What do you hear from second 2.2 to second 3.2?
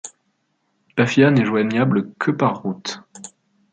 par route.